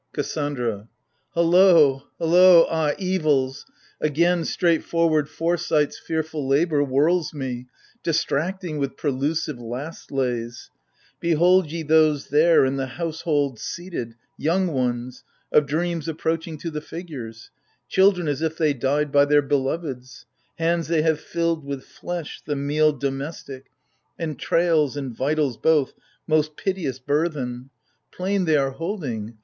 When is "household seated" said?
12.87-14.15